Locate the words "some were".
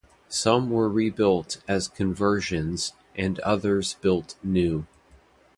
0.29-0.89